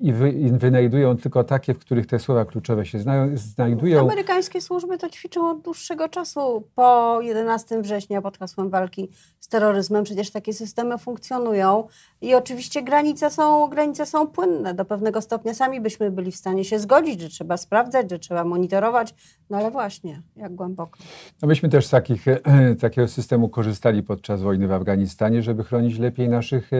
i, 0.00 0.12
wy, 0.12 0.30
i 0.30 0.50
wynajdują 0.50 1.16
tylko 1.16 1.44
takie, 1.44 1.74
w 1.74 1.78
których 1.78 2.06
te 2.06 2.18
słowa 2.18 2.44
kluczowe 2.44 2.86
się 2.86 2.98
znajdują. 3.34 4.00
Amerykańskie 4.00 4.60
służby 4.60 4.98
to 4.98 5.08
ćwiczą 5.08 5.50
od 5.50 5.60
dłuższego 5.60 6.08
czasu. 6.08 6.68
Po 6.74 7.18
11 7.22 7.82
września 7.82 8.22
pod 8.22 8.38
hasłem 8.38 8.70
walki 8.70 9.10
z 9.40 9.48
terroryzmem 9.48 10.04
przecież 10.04 10.30
takie 10.30 10.52
systemy 10.52 10.98
funkcjonują 10.98 11.86
i 12.20 12.34
oczywiście 12.34 12.82
granice 12.82 13.30
są, 13.30 13.68
granice 13.68 14.06
są 14.06 14.26
płynne. 14.26 14.74
Do 14.74 14.84
pewnego 14.84 15.20
stopnia 15.20 15.54
sami 15.54 15.80
byśmy 15.80 16.10
byli 16.10 16.32
w 16.32 16.36
stanie 16.36 16.64
się 16.64 16.78
zgodzić, 16.78 17.20
że 17.20 17.28
trzeba 17.28 17.56
sprawdzać, 17.56 18.10
że 18.10 18.18
trzeba 18.18 18.44
monitorować, 18.44 19.14
no 19.50 19.58
ale 19.58 19.70
właśnie, 19.70 20.22
jak 20.36 20.54
głęboko. 20.54 20.98
No 21.42 21.48
myśmy 21.48 21.68
też 21.68 21.86
z 21.86 21.90
takich, 21.90 22.24
takiego 22.80 23.08
systemu 23.08 23.48
korzystali 23.48 24.02
podczas 24.02 24.42
wojny 24.42 24.68
w 24.68 24.72
Afganistanie, 24.72 25.42
żeby 25.42 25.64
chronić 25.64 25.98
lepiej 25.98 26.28
naszych 26.28 26.70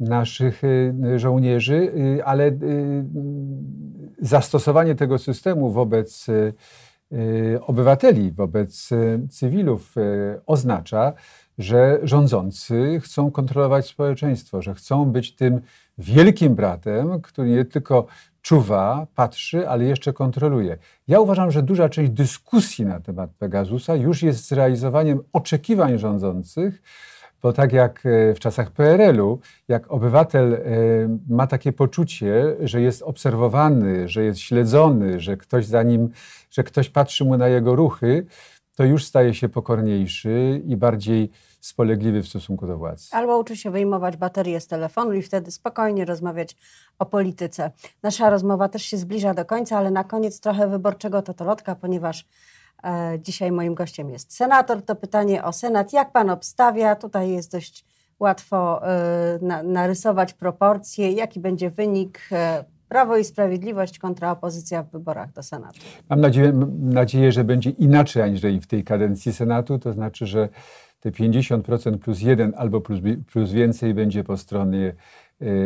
naszych 0.00 0.62
żołnierzy, 1.16 1.92
ale 2.24 2.52
zastosowanie 4.18 4.94
tego 4.94 5.18
systemu 5.18 5.70
wobec 5.70 6.26
obywateli, 7.60 8.32
wobec 8.32 8.90
cywilów 9.30 9.94
oznacza, 10.46 11.12
że 11.58 11.98
rządzący 12.02 13.00
chcą 13.00 13.30
kontrolować 13.30 13.86
społeczeństwo, 13.86 14.62
że 14.62 14.74
chcą 14.74 15.04
być 15.04 15.36
tym 15.36 15.60
wielkim 15.98 16.54
bratem, 16.54 17.20
który 17.20 17.48
nie 17.48 17.64
tylko 17.64 18.06
czuwa, 18.42 19.06
patrzy, 19.14 19.68
ale 19.68 19.84
jeszcze 19.84 20.12
kontroluje. 20.12 20.78
Ja 21.08 21.20
uważam, 21.20 21.50
że 21.50 21.62
duża 21.62 21.88
część 21.88 22.12
dyskusji 22.12 22.86
na 22.86 23.00
temat 23.00 23.30
Pegasusa 23.30 23.96
już 23.96 24.22
jest 24.22 24.48
zrealizowaniem 24.48 25.20
oczekiwań 25.32 25.98
rządzących, 25.98 26.82
bo 27.44 27.52
tak 27.52 27.72
jak 27.72 28.06
e, 28.06 28.34
w 28.34 28.40
czasach 28.40 28.70
PRL-u, 28.70 29.38
jak 29.68 29.92
obywatel 29.92 30.54
e, 30.54 30.58
ma 31.28 31.46
takie 31.46 31.72
poczucie, 31.72 32.56
że 32.60 32.80
jest 32.80 33.02
obserwowany, 33.02 34.08
że 34.08 34.24
jest 34.24 34.40
śledzony, 34.40 35.20
że 35.20 35.36
ktoś 35.36 35.66
za 35.66 35.82
nim, 35.82 36.10
że 36.50 36.64
ktoś 36.64 36.90
patrzy 36.90 37.24
mu 37.24 37.36
na 37.36 37.48
jego 37.48 37.76
ruchy, 37.76 38.26
to 38.74 38.84
już 38.84 39.04
staje 39.04 39.34
się 39.34 39.48
pokorniejszy 39.48 40.62
i 40.66 40.76
bardziej 40.76 41.30
spolegliwy 41.60 42.22
w 42.22 42.28
stosunku 42.28 42.66
do 42.66 42.78
władzy. 42.78 43.08
Albo 43.12 43.38
uczy 43.38 43.56
się 43.56 43.70
wyjmować 43.70 44.16
baterię 44.16 44.60
z 44.60 44.66
telefonu 44.66 45.12
i 45.12 45.22
wtedy 45.22 45.50
spokojnie 45.50 46.04
rozmawiać 46.04 46.56
o 46.98 47.06
polityce. 47.06 47.70
Nasza 48.02 48.30
rozmowa 48.30 48.68
też 48.68 48.82
się 48.82 48.96
zbliża 48.96 49.34
do 49.34 49.44
końca, 49.44 49.78
ale 49.78 49.90
na 49.90 50.04
koniec 50.04 50.40
trochę 50.40 50.68
wyborczego 50.68 51.22
totolotka, 51.22 51.74
ponieważ 51.74 52.26
dzisiaj 53.18 53.52
moim 53.52 53.74
gościem 53.74 54.10
jest 54.10 54.34
senator. 54.34 54.82
To 54.82 54.96
pytanie 54.96 55.44
o 55.44 55.52
Senat. 55.52 55.92
Jak 55.92 56.12
pan 56.12 56.30
obstawia? 56.30 56.96
Tutaj 56.96 57.30
jest 57.30 57.52
dość 57.52 57.84
łatwo 58.20 58.88
e, 58.88 59.38
na, 59.42 59.62
narysować 59.62 60.32
proporcje. 60.32 61.12
Jaki 61.12 61.40
będzie 61.40 61.70
wynik? 61.70 62.20
E, 62.32 62.64
Prawo 62.88 63.16
i 63.16 63.24
Sprawiedliwość 63.24 63.98
kontra 63.98 64.30
opozycja 64.30 64.82
w 64.82 64.90
wyborach 64.90 65.32
do 65.32 65.42
Senatu. 65.42 65.80
Mam 66.10 66.20
nadzieję, 66.20 66.52
nadzieję, 66.80 67.32
że 67.32 67.44
będzie 67.44 67.70
inaczej 67.70 68.22
aniżeli 68.22 68.60
w 68.60 68.66
tej 68.66 68.84
kadencji 68.84 69.32
Senatu, 69.32 69.78
to 69.78 69.92
znaczy, 69.92 70.26
że 70.26 70.48
te 71.00 71.10
50% 71.10 71.98
plus 71.98 72.20
jeden 72.20 72.52
albo 72.56 72.80
plus, 72.80 73.00
plus 73.32 73.52
więcej 73.52 73.94
będzie 73.94 74.24
po 74.24 74.36
stronie 74.36 74.94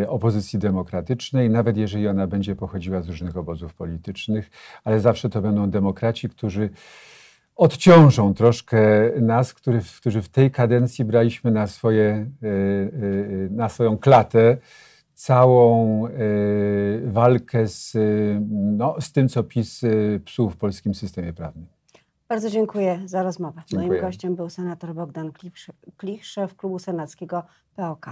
opozycji 0.08 0.58
demokratycznej, 0.58 1.50
nawet 1.50 1.76
jeżeli 1.76 2.08
ona 2.08 2.26
będzie 2.26 2.56
pochodziła 2.56 3.02
z 3.02 3.08
różnych 3.08 3.36
obozów 3.36 3.74
politycznych, 3.74 4.50
ale 4.84 5.00
zawsze 5.00 5.30
to 5.30 5.42
będą 5.42 5.70
demokraci, 5.70 6.28
którzy 6.28 6.70
odciążą 7.56 8.34
troszkę 8.34 8.80
nas, 9.20 9.54
który, 9.54 9.80
którzy 10.00 10.22
w 10.22 10.28
tej 10.28 10.50
kadencji 10.50 11.04
braliśmy 11.04 11.50
na, 11.50 11.66
swoje, 11.66 12.30
y, 12.42 12.46
y, 12.46 13.48
na 13.50 13.68
swoją 13.68 13.98
klatę 13.98 14.56
całą 15.14 16.04
walkę 17.04 17.68
z, 17.68 17.96
no, 18.50 18.96
z 19.00 19.12
tym, 19.12 19.28
co 19.28 19.42
PiS 19.42 19.80
psuł 20.24 20.50
w 20.50 20.56
polskim 20.56 20.94
systemie 20.94 21.32
prawnym. 21.32 21.66
Bardzo 22.28 22.50
dziękuję 22.50 23.00
za 23.04 23.22
rozmowę. 23.22 23.62
Dziękuję. 23.66 23.88
Moim 23.88 24.00
gościem 24.00 24.36
był 24.36 24.50
senator 24.50 24.94
Bogdan 24.94 25.32
Klich, 25.96 26.26
szef 26.26 26.56
klubu 26.56 26.78
senackiego 26.78 27.42
POK. 27.76 28.06